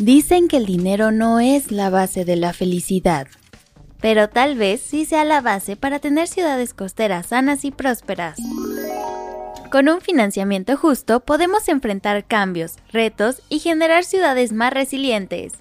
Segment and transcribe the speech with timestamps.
[0.00, 3.26] Dicen que el dinero no es la base de la felicidad,
[4.00, 8.38] pero tal vez sí sea la base para tener ciudades costeras sanas y prósperas.
[9.70, 15.52] Con un financiamiento justo podemos enfrentar cambios, retos y generar ciudades más resilientes.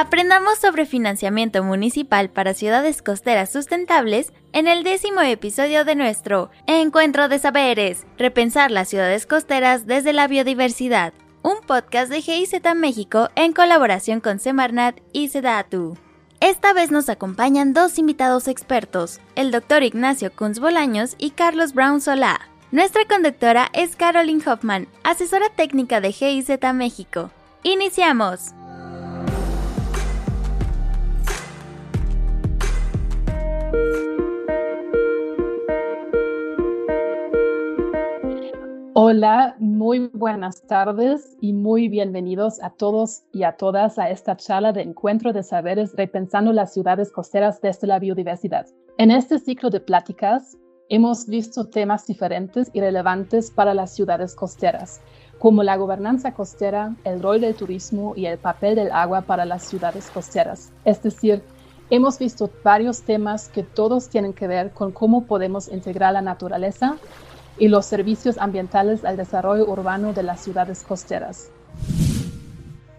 [0.00, 7.28] Aprendamos sobre financiamiento municipal para ciudades costeras sustentables en el décimo episodio de nuestro Encuentro
[7.28, 13.52] de Saberes, repensar las ciudades costeras desde la biodiversidad, un podcast de GIZ México en
[13.52, 15.98] colaboración con Semarnat y Sedatu.
[16.38, 22.00] Esta vez nos acompañan dos invitados expertos, el doctor Ignacio Kunz Bolaños y Carlos Brown
[22.00, 22.40] Solá.
[22.70, 27.32] Nuestra conductora es Caroline Hoffman, asesora técnica de GIZ México.
[27.64, 28.54] ¡Iniciamos!
[39.00, 44.72] Hola, muy buenas tardes y muy bienvenidos a todos y a todas a esta charla
[44.72, 48.66] de encuentro de saberes repensando las ciudades costeras desde la biodiversidad.
[48.98, 50.58] En este ciclo de pláticas
[50.88, 55.00] hemos visto temas diferentes y relevantes para las ciudades costeras,
[55.38, 59.62] como la gobernanza costera, el rol del turismo y el papel del agua para las
[59.62, 60.72] ciudades costeras.
[60.84, 61.42] Es decir,
[61.90, 66.98] Hemos visto varios temas que todos tienen que ver con cómo podemos integrar la naturaleza
[67.56, 71.50] y los servicios ambientales al desarrollo urbano de las ciudades costeras.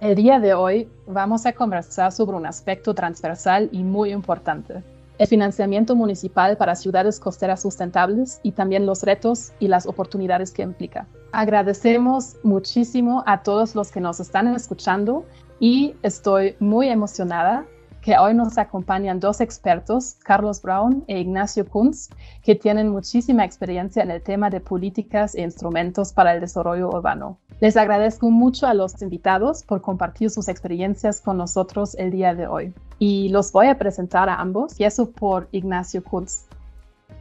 [0.01, 4.81] El día de hoy vamos a conversar sobre un aspecto transversal y muy importante,
[5.19, 10.63] el financiamiento municipal para ciudades costeras sustentables y también los retos y las oportunidades que
[10.63, 11.05] implica.
[11.31, 15.25] Agradecemos muchísimo a todos los que nos están escuchando
[15.59, 17.67] y estoy muy emocionada
[18.01, 22.09] que hoy nos acompañan dos expertos, Carlos Brown e Ignacio Kunz,
[22.43, 27.37] que tienen muchísima experiencia en el tema de políticas e instrumentos para el desarrollo urbano.
[27.59, 32.47] Les agradezco mucho a los invitados por compartir sus experiencias con nosotros el día de
[32.47, 32.73] hoy.
[32.99, 34.71] Y los voy a presentar a ambos.
[34.73, 36.45] Empiezo por Ignacio Kunz.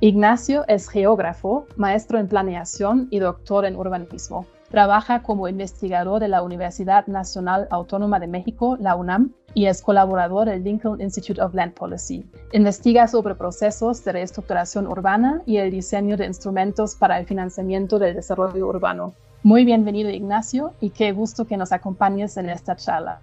[0.00, 4.46] Ignacio es geógrafo, maestro en planeación y doctor en urbanismo.
[4.70, 10.46] Trabaja como investigador de la Universidad Nacional Autónoma de México, la UNAM, y es colaborador
[10.46, 12.26] del Lincoln Institute of Land Policy.
[12.52, 18.14] Investiga sobre procesos de reestructuración urbana y el diseño de instrumentos para el financiamiento del
[18.14, 19.14] desarrollo urbano.
[19.42, 23.20] Muy bienvenido Ignacio y qué gusto que nos acompañes en esta charla.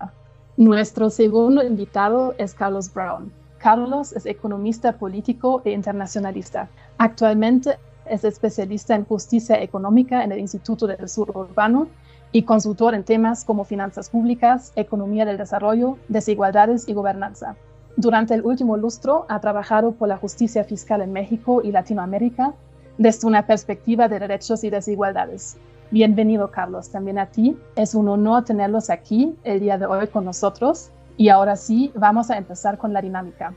[0.57, 3.31] Nuestro segundo invitado es Carlos Brown.
[3.59, 6.69] Carlos es economista político e internacionalista.
[6.97, 11.88] Actualmente es especialista en justicia económica en el Instituto del Sur Urbano
[12.32, 17.56] y consultor en temas como finanzas públicas, economía del desarrollo, desigualdades y gobernanza.
[17.98, 22.54] Durante el último lustro ha trabajado por la justicia fiscal en México y Latinoamérica
[22.98, 25.58] desde una perspectiva de derechos y desigualdades.
[25.92, 27.58] Bienvenido, Carlos, también a ti.
[27.76, 30.92] Es un honor tenerlos aquí el día de hoy con nosotros.
[31.16, 33.54] Y ahora sí, vamos a empezar con la dinámica.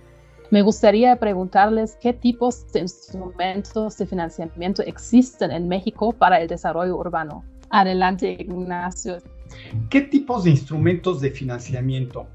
[0.51, 6.97] Me gustaría preguntarles qué tipos de instrumentos de financiamiento existen en México para el desarrollo
[6.97, 7.45] urbano.
[7.69, 9.19] Adelante, Ignacio.
[9.91, 12.27] ¿Qué tipos de instrumentos de financiamiento?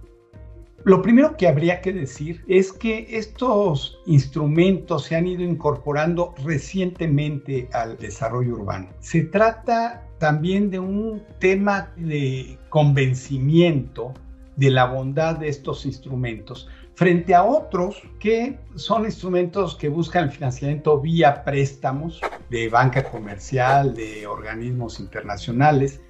[0.84, 7.68] Lo primero que habría que decir es que estos instrumentos se han ido incorporando recientemente
[7.74, 8.90] al desarrollo urbano.
[9.00, 14.14] Se trata también de un tema de convencimiento
[14.56, 20.32] de la bondad de estos instrumentos, frente a otros que son instrumentos que buscan el
[20.32, 26.02] financiamiento vía préstamos de banca comercial, de organismos internacionales,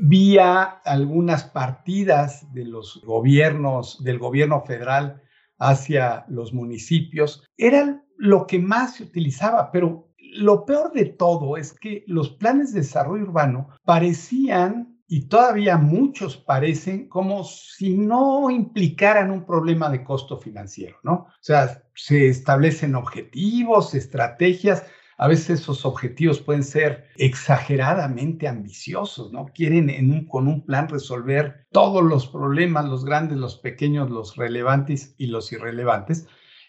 [0.00, 5.22] vía algunas partidas de los gobiernos, del gobierno federal
[5.58, 7.44] hacia los municipios.
[7.56, 12.72] Era lo que más se utilizaba, pero lo peor de todo es que los planes
[12.72, 20.02] de desarrollo urbano parecían y todavía muchos parecen como si no implicaran un problema de
[20.02, 21.12] costo financiero, ¿no?
[21.12, 24.84] O sea, se establecen objetivos, estrategias,
[25.16, 29.46] a veces esos objetivos pueden ser exageradamente ambiciosos, ¿no?
[29.54, 35.26] Quieren con un plan resolver todos los problemas, los grandes, los pequeños, los relevantes y
[35.26, 36.26] los irrelevantes,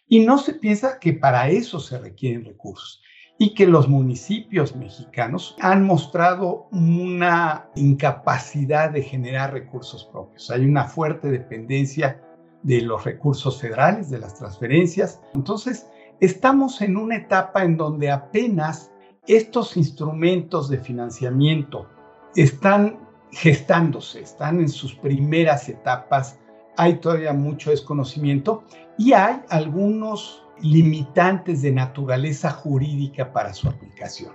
[0.07, 3.01] y no se piensa que para eso se requieren recursos
[3.37, 10.49] y que los municipios mexicanos han mostrado una incapacidad de generar recursos propios.
[10.51, 12.21] Hay una fuerte dependencia
[12.63, 15.21] de los recursos federales, de las transferencias.
[15.33, 15.87] Entonces,
[16.19, 18.91] estamos en una etapa en donde apenas
[19.27, 21.87] estos instrumentos de financiamiento
[22.35, 22.99] están
[23.31, 26.39] gestándose, están en sus primeras etapas.
[26.77, 28.63] Hay todavía mucho desconocimiento
[28.97, 34.33] y hay algunos limitantes de naturaleza jurídica para su aplicación.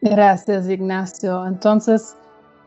[0.00, 1.46] Gracias, Ignacio.
[1.46, 2.16] Entonces,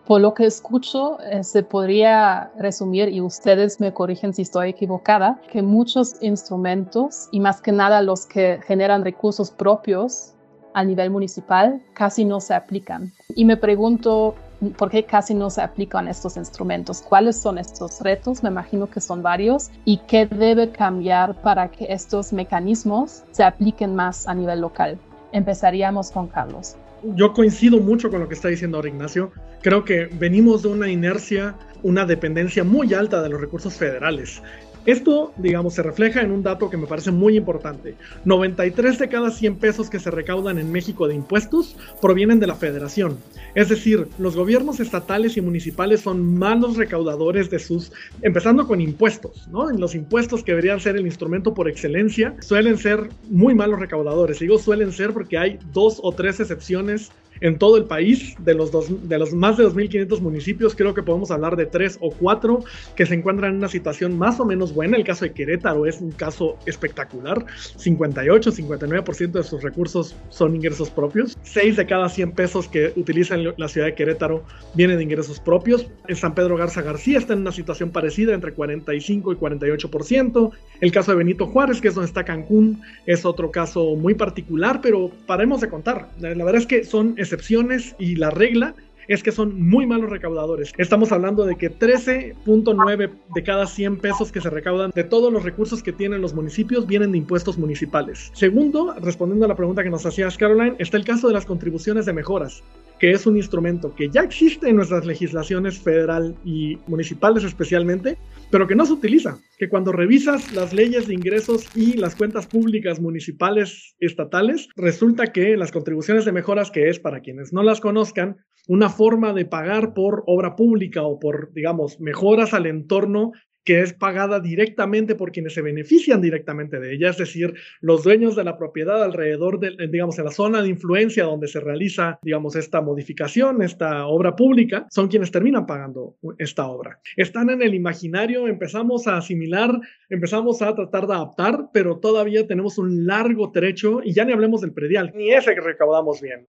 [0.05, 5.39] por lo que escucho, eh, se podría resumir, y ustedes me corrigen si estoy equivocada,
[5.51, 10.33] que muchos instrumentos, y más que nada los que generan recursos propios
[10.73, 13.11] a nivel municipal, casi no se aplican.
[13.35, 14.35] Y me pregunto,
[14.77, 17.01] ¿por qué casi no se aplican estos instrumentos?
[17.01, 18.43] ¿Cuáles son estos retos?
[18.43, 19.69] Me imagino que son varios.
[19.85, 24.97] ¿Y qué debe cambiar para que estos mecanismos se apliquen más a nivel local?
[25.31, 29.31] Empezaríamos con Carlos yo coincido mucho con lo que está diciendo ahora Ignacio.
[29.61, 34.41] Creo que venimos de una inercia, una dependencia muy alta de los recursos federales.
[34.85, 37.95] Esto, digamos, se refleja en un dato que me parece muy importante.
[38.25, 42.55] 93 de cada 100 pesos que se recaudan en México de impuestos provienen de la
[42.55, 43.17] federación.
[43.55, 47.91] Es decir, los gobiernos estatales y municipales son malos recaudadores de sus,
[48.21, 49.69] empezando con impuestos, ¿no?
[49.69, 54.39] Los impuestos que deberían ser el instrumento por excelencia suelen ser muy malos recaudadores.
[54.39, 58.71] Digo suelen ser porque hay dos o tres excepciones en todo el país, de los,
[58.71, 62.63] de los más de 2.500 municipios, creo que podemos hablar de tres o cuatro
[62.95, 64.97] que se encuentran en una situación más o menos buena.
[64.97, 67.45] El caso de Querétaro es un caso espectacular.
[67.77, 71.37] 58, 59% de sus recursos son ingresos propios.
[71.43, 74.43] 6 de cada 100 pesos que utiliza la ciudad de Querétaro
[74.73, 75.87] vienen de ingresos propios.
[76.07, 80.51] En San Pedro Garza García está en una situación parecida, entre 45 y 48%.
[80.81, 84.79] El caso de Benito Juárez, que es donde está Cancún, es otro caso muy particular,
[84.81, 86.09] pero paremos de contar.
[86.19, 88.73] La verdad es que son excepciones y la regla
[89.07, 90.71] es que son muy malos recaudadores.
[90.77, 95.43] Estamos hablando de que 13.9 de cada 100 pesos que se recaudan de todos los
[95.43, 98.31] recursos que tienen los municipios vienen de impuestos municipales.
[98.33, 102.05] Segundo, respondiendo a la pregunta que nos hacías Caroline, está el caso de las contribuciones
[102.05, 102.63] de mejoras
[102.99, 108.17] que es un instrumento que ya existe en nuestras legislaciones federal y municipales especialmente,
[108.51, 112.47] pero que no se utiliza, que cuando revisas las leyes de ingresos y las cuentas
[112.47, 117.79] públicas municipales estatales, resulta que las contribuciones de mejoras, que es para quienes no las
[117.79, 118.37] conozcan,
[118.67, 123.31] una forma de pagar por obra pública o por, digamos, mejoras al entorno
[123.63, 128.35] que es pagada directamente por quienes se benefician directamente de ella, es decir, los dueños
[128.35, 132.55] de la propiedad alrededor de, digamos, en la zona de influencia donde se realiza, digamos,
[132.55, 136.99] esta modificación, esta obra pública, son quienes terminan pagando esta obra.
[137.15, 139.79] Están en el imaginario, empezamos a asimilar,
[140.09, 144.61] empezamos a tratar de adaptar, pero todavía tenemos un largo trecho y ya ni hablemos
[144.61, 146.47] del predial, ni ese que recaudamos bien.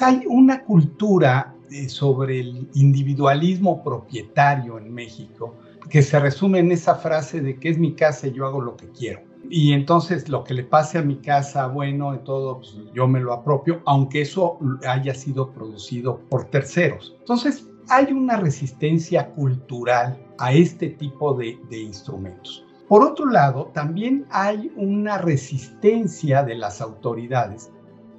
[0.00, 1.53] Hay una cultura
[1.88, 5.54] sobre el individualismo propietario en México,
[5.88, 8.76] que se resume en esa frase de que es mi casa y yo hago lo
[8.76, 9.20] que quiero.
[9.50, 13.20] Y entonces lo que le pase a mi casa, bueno, de todo, pues, yo me
[13.20, 17.14] lo apropio, aunque eso haya sido producido por terceros.
[17.20, 22.64] Entonces hay una resistencia cultural a este tipo de instrumentos.
[22.88, 27.70] Por otro lado, también hay una resistencia de las autoridades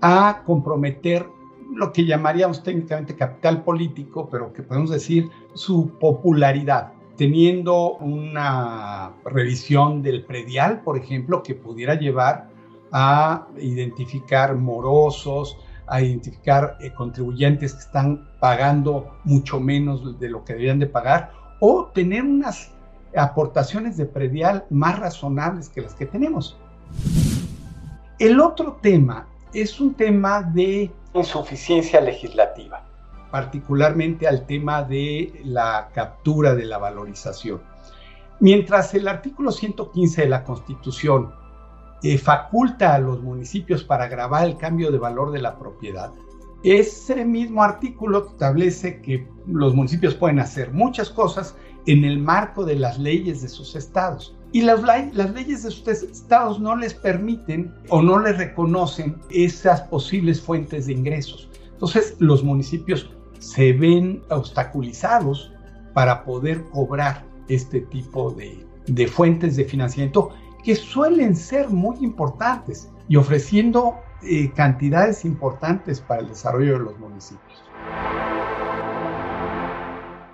[0.01, 1.27] a comprometer
[1.73, 10.01] lo que llamaríamos técnicamente capital político, pero que podemos decir su popularidad, teniendo una revisión
[10.01, 12.49] del predial, por ejemplo, que pudiera llevar
[12.91, 15.57] a identificar morosos,
[15.87, 21.31] a identificar eh, contribuyentes que están pagando mucho menos de lo que deberían de pagar,
[21.59, 22.71] o tener unas
[23.15, 26.57] aportaciones de predial más razonables que las que tenemos.
[28.19, 32.83] El otro tema es un tema de insuficiencia legislativa,
[33.31, 37.61] particularmente al tema de la captura de la valorización.
[38.39, 41.33] Mientras el artículo 115 de la Constitución
[42.03, 46.11] eh, faculta a los municipios para grabar el cambio de valor de la propiedad,
[46.63, 51.55] ese mismo artículo establece que los municipios pueden hacer muchas cosas
[51.85, 54.35] en el marco de las leyes de sus estados.
[54.55, 54.81] Y las,
[55.33, 60.93] leyes de sus estados no les permiten o no les reconocen esas posibles fuentes de
[60.93, 61.49] ingresos.
[61.73, 65.51] Entonces los municipios se ven obstaculizados
[65.93, 70.29] para poder cobrar este tipo de, de fuentes de financiamiento
[70.63, 76.97] que suelen ser muy importantes y ofreciendo eh, cantidades importantes para el desarrollo de los
[76.97, 77.61] municipios.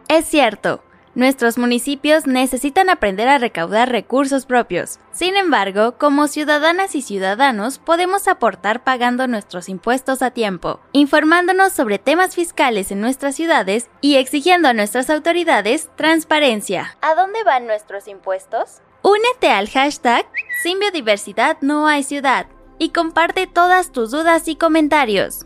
[0.08, 4.98] Es cierto, Nuestros municipios necesitan aprender a recaudar recursos propios.
[5.12, 12.00] Sin embargo, como ciudadanas y ciudadanos podemos aportar pagando nuestros impuestos a tiempo, informándonos sobre
[12.00, 16.96] temas fiscales en nuestras ciudades y exigiendo a nuestras autoridades transparencia.
[17.02, 18.82] ¿A dónde van nuestros impuestos?
[19.02, 20.26] Únete al hashtag
[20.64, 22.46] Sin biodiversidad no hay ciudad
[22.80, 25.46] y comparte todas tus dudas y comentarios.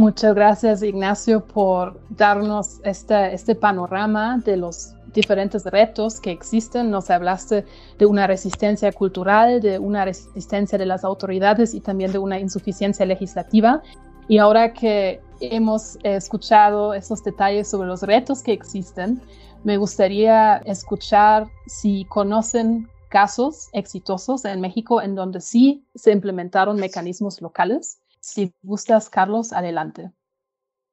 [0.00, 6.90] Muchas gracias, Ignacio, por darnos este, este panorama de los diferentes retos que existen.
[6.90, 7.66] Nos hablaste
[7.98, 13.04] de una resistencia cultural, de una resistencia de las autoridades y también de una insuficiencia
[13.04, 13.82] legislativa.
[14.26, 19.20] Y ahora que hemos escuchado esos detalles sobre los retos que existen,
[19.64, 27.42] me gustaría escuchar si conocen casos exitosos en México en donde sí se implementaron mecanismos
[27.42, 28.00] locales.
[28.30, 30.12] Si gustas, Carlos, adelante.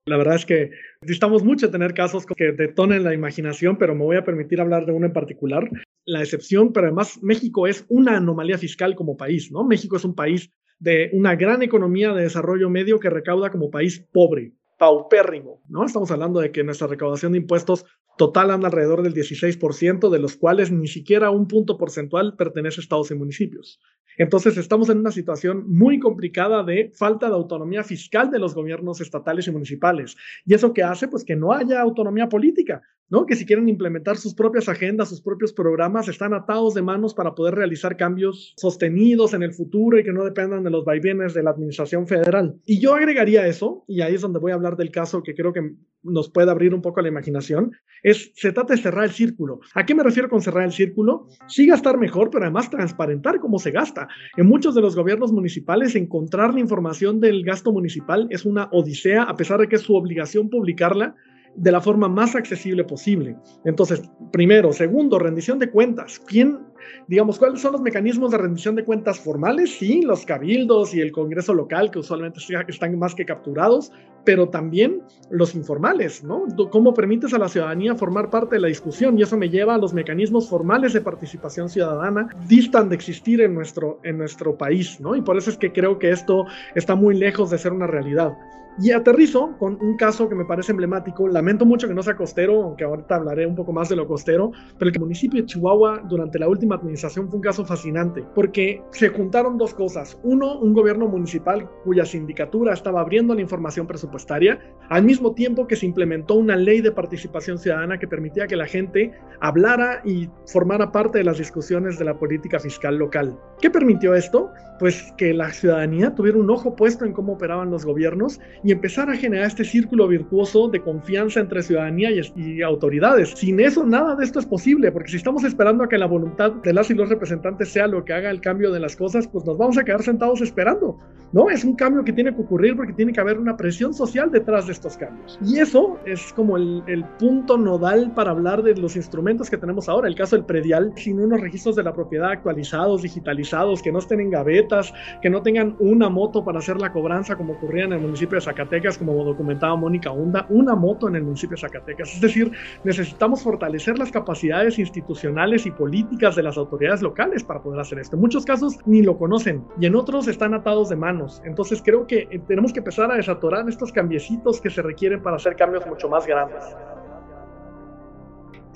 [0.08, 4.18] La verdad es que necesitamos mucho tener casos que detonen la imaginación, pero me voy
[4.18, 5.70] a permitir hablar de uno en particular.
[6.06, 9.64] La excepción, pero además México es una anomalía fiscal como país, ¿no?
[9.64, 14.00] México es un país de una gran economía de desarrollo medio que recauda como país
[14.12, 15.86] pobre, paupérrimo, ¿no?
[15.86, 17.86] Estamos hablando de que nuestra recaudación de impuestos
[18.18, 22.84] total anda alrededor del 16%, de los cuales ni siquiera un punto porcentual pertenece a
[22.84, 23.80] estados y municipios.
[24.18, 29.00] Entonces estamos en una situación muy complicada de falta de autonomía fiscal de los gobiernos
[29.00, 30.18] estatales y municipales.
[30.46, 31.08] ¿Y eso qué hace?
[31.08, 32.82] Pues que no haya autonomía política.
[33.10, 33.26] ¿no?
[33.26, 37.36] Que si quieren implementar sus propias agendas, sus propios programas, están atados de manos para
[37.36, 41.44] poder realizar cambios sostenidos en el futuro y que no dependan de los vaivenes de
[41.44, 42.60] la administración federal.
[42.66, 45.54] Y yo agregaría eso, y ahí es donde voy a hablar del caso que creo
[45.54, 47.72] que nos puede abrir un poco la imaginación,
[48.04, 49.60] es, se trata de cerrar el círculo.
[49.74, 51.28] ¿A qué me refiero con cerrar el círculo?
[51.48, 54.07] Sí gastar mejor, pero además transparentar cómo se gasta.
[54.36, 59.24] En muchos de los gobiernos municipales, encontrar la información del gasto municipal es una odisea,
[59.24, 61.16] a pesar de que es su obligación publicarla
[61.56, 63.36] de la forma más accesible posible.
[63.66, 66.22] Entonces, primero, segundo, rendición de cuentas.
[66.28, 66.60] ¿Quién,
[67.08, 69.78] digamos, cuáles son los mecanismos de rendición de cuentas formales?
[69.78, 73.92] Sí, los cabildos y el Congreso local, que usualmente están más que capturados,
[74.24, 76.44] pero también los informales, ¿no?
[76.70, 79.18] ¿Cómo permites a la ciudadanía formar parte de la discusión?
[79.18, 83.54] Y eso me lleva a los mecanismos formales de participación ciudadana, distan de existir en
[83.56, 85.16] nuestro, en nuestro país, ¿no?
[85.16, 88.34] Y por eso es que creo que esto está muy lejos de ser una realidad.
[88.80, 91.28] Y aterrizo con un caso que me parece emblemático.
[91.28, 94.52] Lamento mucho que no sea costero, aunque ahorita hablaré un poco más de lo costero,
[94.78, 99.10] pero el municipio de Chihuahua durante la última administración fue un caso fascinante, porque se
[99.10, 100.18] juntaron dos cosas.
[100.24, 105.76] Uno, un gobierno municipal cuya sindicatura estaba abriendo la información presupuestaria, al mismo tiempo que
[105.76, 110.92] se implementó una ley de participación ciudadana que permitía que la gente hablara y formara
[110.92, 113.38] parte de las discusiones de la política fiscal local.
[113.62, 114.52] ¿Qué permitió esto?
[114.80, 119.10] Pues que la ciudadanía tuviera un ojo puesto en cómo operaban los gobiernos y empezar
[119.10, 123.32] a generar este círculo virtuoso de confianza entre ciudadanía y, autoridades.
[123.32, 126.54] Sin eso, nada de esto es posible, porque si estamos esperando a que la voluntad
[126.68, 129.46] de las y los representantes sea lo que haga el cambio de las cosas, pues
[129.46, 131.00] nos vamos a quedar sentados esperando.
[131.34, 134.32] No, es un cambio que tiene que ocurrir porque tiene que haber una presión social
[134.32, 135.38] detrás de estos cambios.
[135.46, 139.90] Y eso es como el, el punto nodal para hablar de los instrumentos que tenemos
[139.90, 140.08] ahora.
[140.08, 144.22] El caso del predial, sin unos registros de la propiedad actualizados, digitalizados, que no estén
[144.22, 148.00] en gavetas, que no tengan una moto para hacer la cobranza como ocurría en el
[148.00, 152.14] municipio de Zacatecas como documentaba Mónica Hunda, una moto en el municipio de Zacatecas.
[152.14, 152.52] Es decir,
[152.86, 158.16] necesitamos fortalecer las capacidades institucionales y políticas de las autoridades locales para poder hacer esto.
[158.16, 161.42] En muchos casos ni lo conocen y en otros están atados de manos.
[161.46, 165.36] Entonces creo que eh, tenemos que empezar a desatorar estos cambiecitos que se requieren para
[165.36, 166.64] hacer cambios mucho más grandes.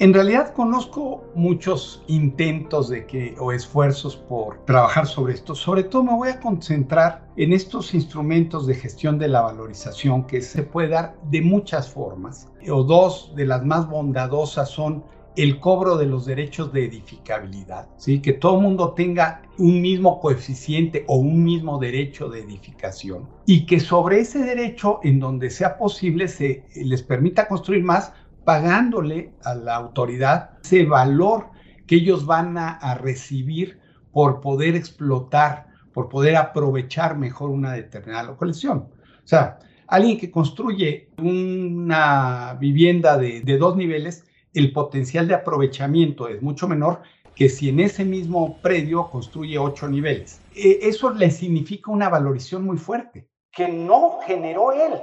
[0.01, 5.53] En realidad conozco muchos intentos de que o esfuerzos por trabajar sobre esto.
[5.53, 10.41] Sobre todo me voy a concentrar en estos instrumentos de gestión de la valorización que
[10.41, 12.49] se puede dar de muchas formas.
[12.67, 15.03] O dos de las más bondadosas son
[15.35, 18.21] el cobro de los derechos de edificabilidad, ¿sí?
[18.21, 23.65] que todo el mundo tenga un mismo coeficiente o un mismo derecho de edificación y
[23.65, 29.53] que sobre ese derecho, en donde sea posible, se les permita construir más pagándole a
[29.55, 31.47] la autoridad ese valor
[31.87, 33.79] que ellos van a, recibir
[34.11, 38.77] por poder explotar, por poder aprovechar mejor una determinada localización.
[38.77, 46.41] O sea, alguien que construye una vivienda de, dos niveles, el potencial de aprovechamiento es
[46.41, 47.01] mucho menor
[47.35, 50.41] que si en ese mismo predio construye ocho niveles.
[50.55, 54.93] E, eso le significa una valorización muy fuerte, que no generó él,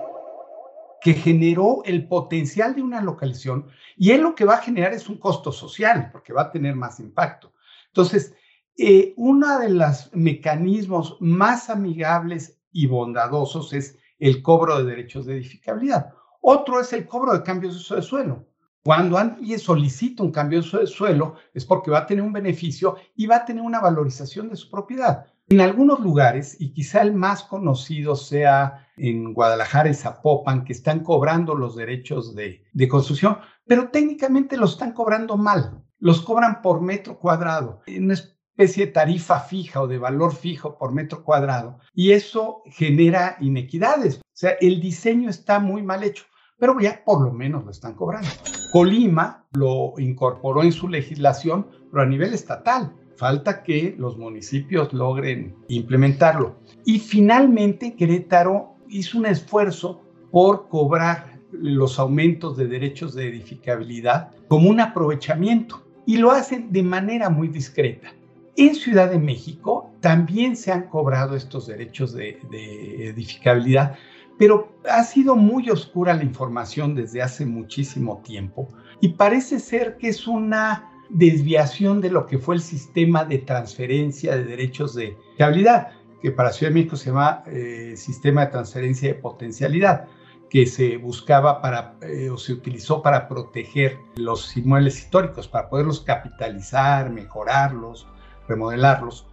[1.01, 5.09] que generó el potencial de una localización y él lo que va a generar es
[5.09, 7.53] un costo social, porque va a tener más impacto.
[7.89, 8.35] Entonces,
[8.77, 15.35] eh, uno de los mecanismos más amigables y bondadosos es el cobro de derechos de
[15.35, 16.13] edificabilidad.
[16.41, 18.47] Otro es el cobro de cambios de uso de suelo.
[18.85, 22.97] Cuando alguien solicita un cambio de de suelo es porque va a tener un beneficio
[23.17, 25.27] y va a tener una valorización de su propiedad.
[25.51, 31.01] En algunos lugares, y quizá el más conocido sea en Guadalajara y Zapopan, que están
[31.01, 35.83] cobrando los derechos de, construcción, pero técnicamente los están cobrando mal.
[35.99, 40.77] Los cobran por metro cuadrado, en una especie de tarifa fija o de valor fijo
[40.77, 41.79] por metro cuadrado.
[41.95, 44.19] Y eso genera inequidades.
[44.19, 46.25] O sea, el diseño está muy mal hecho,
[46.59, 48.29] pero ya por lo menos lo están cobrando.
[48.71, 52.93] Colima lo incorporó en su legislación, pero a nivel estatal.
[53.17, 56.57] Falta que los municipios logren implementarlo.
[56.85, 64.69] Y finalmente Querétaro hizo un esfuerzo por cobrar los aumentos de derechos de edificabilidad como
[64.69, 68.13] un aprovechamiento y lo hacen de manera muy discreta.
[68.57, 73.97] En Ciudad de México también se han cobrado estos derechos de, de edificabilidad,
[74.39, 78.69] pero ha sido muy oscura la información desde hace muchísimo tiempo
[79.01, 84.37] y parece ser que es una desviación de lo que fue el sistema de transferencia
[84.37, 85.89] de derechos de habilidad,
[86.23, 90.07] que para Ciudad de México se llama eh, sistema de transferencia de potencialidad,
[90.51, 96.01] que se buscaba para eh, o se utilizó para proteger los inmuebles históricos, para poderlos
[96.01, 98.07] capitalizar, mejorarlos,
[98.49, 99.27] remodelarlos.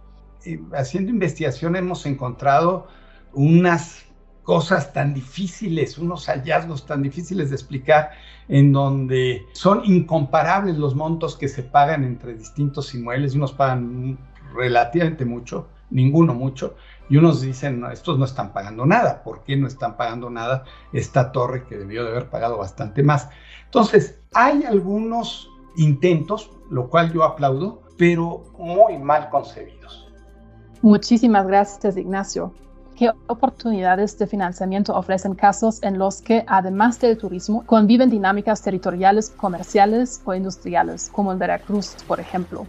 [0.44, 2.86] Eh, haciendo investigación hemos encontrado
[3.32, 4.05] unas
[4.46, 8.12] cosas tan difíciles, unos hallazgos tan difíciles de explicar,
[8.48, 14.16] en donde son incomparables los montos que se pagan entre distintos inmuebles, unos pagan
[14.54, 16.76] relativamente mucho, ninguno mucho,
[17.10, 20.62] y unos dicen, estos no están pagando nada, ¿por qué no están pagando nada
[20.92, 23.28] esta torre que debió de haber pagado bastante más?
[23.64, 30.08] Entonces, hay algunos intentos, lo cual yo aplaudo, pero muy mal concebidos.
[30.82, 32.54] Muchísimas gracias, Ignacio.
[32.96, 39.28] ¿Qué oportunidades de financiamiento ofrecen casos en los que, además del turismo, conviven dinámicas territoriales,
[39.28, 42.66] comerciales o industriales, como en Veracruz, por ejemplo?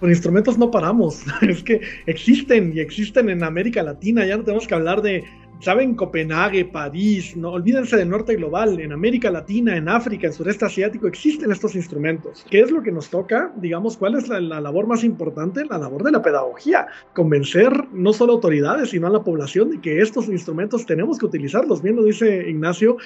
[0.00, 4.66] Con instrumentos no paramos, es que existen y existen en América Latina, ya no tenemos
[4.66, 5.24] que hablar de
[5.60, 10.64] saben Copenhague, París, no olvídense del norte global, en América Latina, en África, en sureste
[10.64, 12.44] asiático existen estos instrumentos.
[12.50, 13.52] ¿Qué es lo que nos toca?
[13.56, 15.64] Digamos, ¿cuál es la, la, labor más importante?
[15.64, 20.00] La labor de la pedagogía, convencer no solo autoridades, sino a la población de que
[20.00, 21.82] estos instrumentos tenemos que utilizarlos.
[21.82, 22.96] Bien lo dice Ignacio,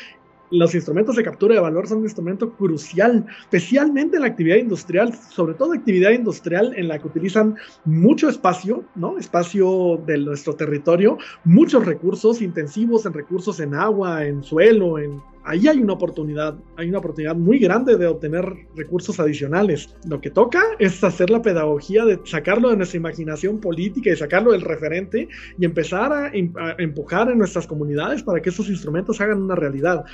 [0.53, 5.15] los instrumentos de captura de valor son un instrumento crucial, especialmente en la actividad industrial,
[5.15, 9.19] sobre todo actividad industrial en la que utilizan mucho espacio, ¿no?
[9.19, 15.67] Espacio de nuestro territorio, muchos recursos intensivos en recursos en agua, en suelo, en ahí
[15.69, 18.45] hay una oportunidad, hay una oportunidad muy grande de obtener
[18.77, 19.95] recursos adicionales.
[20.07, 24.53] Lo que toca es hacer la pedagogía de sacarlo de nuestra imaginación política y sacarlo
[24.53, 29.43] del referente y empezar a, a empujar en nuestras comunidades para que esos instrumentos hagan
[29.43, 30.05] una realidad.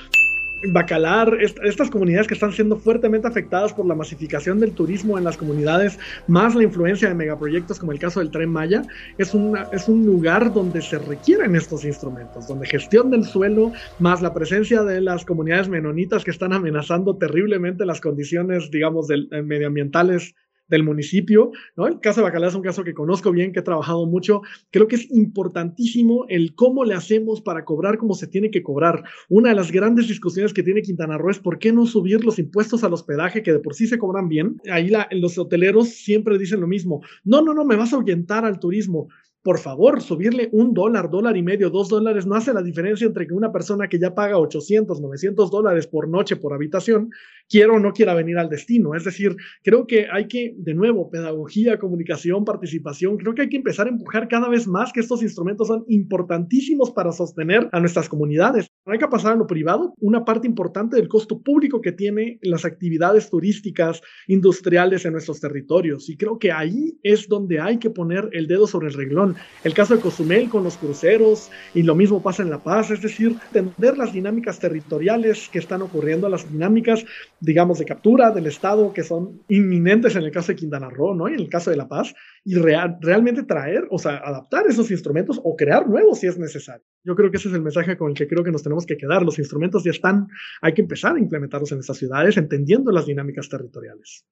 [0.67, 5.37] Bacalar, estas comunidades que están siendo fuertemente afectadas por la masificación del turismo en las
[5.37, 8.83] comunidades, más la influencia de megaproyectos como el caso del Tren Maya,
[9.17, 9.33] es,
[9.71, 14.83] es un lugar donde se requieren estos instrumentos, donde gestión del suelo, más la presencia
[14.83, 20.35] de las comunidades menonitas que están amenazando terriblemente las condiciones, digamos, del, eh, medioambientales
[20.69, 21.87] del municipio, ¿no?
[21.87, 24.41] El caso de Bacalá es un caso que conozco bien, que he trabajado mucho.
[24.71, 29.03] Creo que es importantísimo el cómo le hacemos para cobrar como se tiene que cobrar.
[29.29, 32.39] Una de las grandes discusiones que tiene Quintana Roo es por qué no subir los
[32.39, 34.61] impuestos al hospedaje que de por sí se cobran bien.
[34.71, 37.01] Ahí la, los hoteleros siempre dicen lo mismo.
[37.23, 39.09] No, no, no, me vas a ahuyentar al turismo
[39.41, 43.25] por favor, subirle un dólar, dólar y medio, dos dólares no hace la diferencia entre
[43.25, 47.09] que una persona que ya paga 800, 900 dólares por noche por habitación
[47.49, 48.95] quiera o no quiera venir al destino.
[48.95, 53.57] Es decir, creo que hay que, de nuevo, pedagogía, comunicación, participación, creo que hay que
[53.57, 58.07] empezar a empujar cada vez más que estos instrumentos son importantísimos para sostener a nuestras
[58.07, 58.69] comunidades.
[58.85, 62.39] No hay que pasar a lo privado, una parte importante del costo público que tiene
[62.41, 66.09] las actividades turísticas, industriales en nuestros territorios.
[66.09, 69.73] Y creo que ahí es donde hay que poner el dedo sobre el reglón el
[69.73, 73.35] caso de Cozumel con los cruceros y lo mismo pasa en La Paz, es decir,
[73.53, 77.05] entender las dinámicas territoriales que están ocurriendo, las dinámicas,
[77.41, 81.29] digamos, de captura del Estado que son inminentes en el caso de Quintana Roo, ¿no?
[81.29, 85.39] Y en el caso de La Paz, y realmente traer, o sea, adaptar esos instrumentos
[85.43, 86.85] o crear nuevos si es necesario.
[87.03, 88.97] Yo creo que ese es el mensaje con el que creo que nos tenemos que
[88.97, 89.23] quedar.
[89.23, 90.27] Los instrumentos ya están,
[90.61, 94.25] hay que empezar a implementarlos en estas ciudades, entendiendo las dinámicas territoriales.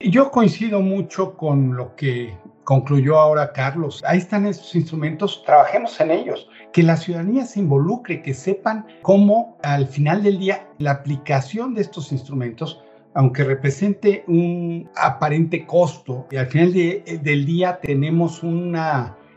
[0.00, 4.00] Yo coincido mucho con lo que concluyó ahora Carlos.
[4.06, 9.58] Ahí están esos instrumentos, trabajemos en ellos, que la ciudadanía se involucre, que sepan cómo
[9.64, 12.80] al final del día la aplicación de estos instrumentos
[13.14, 18.76] aunque represente un aparente costo, y al final de, del día tenemos un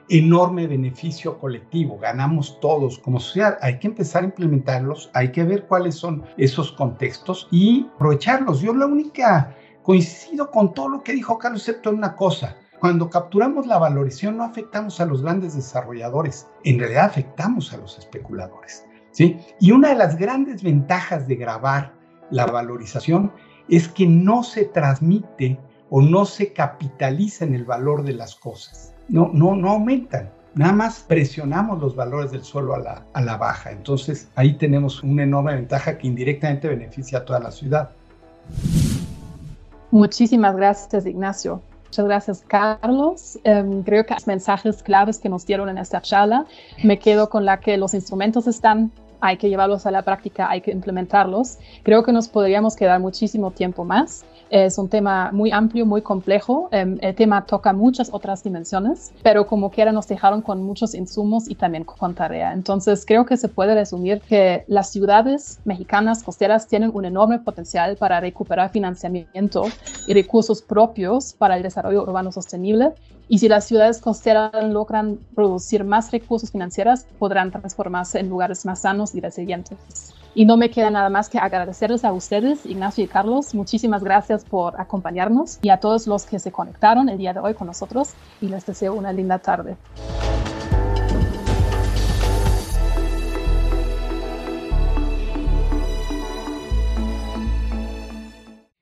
[0.10, 5.66] enorme beneficio colectivo, ganamos todos como sociedad, hay que empezar a implementarlos, hay que ver
[5.66, 8.62] cuáles son esos contextos y aprovecharlos.
[8.62, 12.56] Yo la única Coincido con todo lo que dijo Carlos, excepto en una cosa.
[12.80, 18.00] Cuando capturamos la valorización no afectamos a los grandes desarrolladores, en realidad afectamos a los
[18.00, 18.86] especuladores.
[19.12, 19.38] ¿sí?
[19.60, 21.94] Y una de las grandes ventajas de grabar
[22.32, 23.32] la valorización
[23.70, 28.96] es que no se transmite o no se capitaliza en el valor de las cosas.
[29.10, 30.32] No, no, no aumentan.
[30.56, 33.72] nada más presionamos los valores del suelo a la, a la baja.
[33.72, 37.92] Entonces ahí tenemos una enorme ventaja que indirectamente beneficia a toda la ciudad.
[39.92, 41.62] Muchísimas gracias, Ignacio.
[41.86, 43.38] Muchas gracias, Carlos.
[43.44, 46.46] Em, creo que los mensajes claves que nos dieron en esta charla,
[46.84, 48.92] me quedo con la que los instrumentos están
[49.22, 51.58] hay que llevarlos a la práctica, hay que implementarlos.
[51.84, 54.26] Creo que nos podríamos quedar muchísimo tiempo más.
[54.50, 56.68] Es un tema muy amplio, muy complejo.
[56.72, 61.50] Em, el tema toca muchas otras dimensiones, pero como quiera nos dejaron con muchos insumos
[61.50, 62.52] y también con tarea.
[62.52, 67.96] Entonces creo que se puede resumir que las ciudades mexicanas costeras tienen un enorme potencial
[67.96, 69.66] para recuperar financiamiento
[70.08, 72.94] y recursos propios para el desarrollo urbano sostenible
[73.28, 78.82] y si las ciudades costeras logran producir más recursos financieros, podrán transformarse en lugares más
[78.82, 80.14] sanos y resilientes.
[80.34, 83.54] Y no me queda nada más que agradecerles a ustedes, Ignacio y Carlos.
[83.54, 87.54] Muchísimas gracias por acompañarnos y a todos los que se conectaron el día de hoy
[87.54, 89.76] con nosotros y les deseo una linda tarde.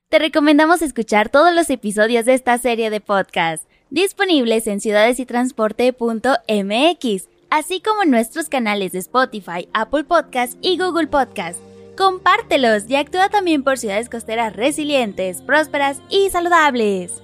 [0.08, 7.80] Te recomendamos escuchar todos los episodios de esta serie de podcast disponibles en ciudadesytransporte.mx, así
[7.80, 11.60] como en nuestros canales de Spotify, Apple Podcast y Google Podcast.
[11.96, 17.22] Compártelos y actúa también por ciudades costeras resilientes, prósperas y saludables.